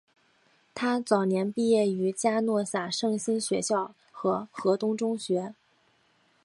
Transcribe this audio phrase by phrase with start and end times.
[0.73, 5.53] 她早年毕业于嘉诺撒圣心学校和何东中学。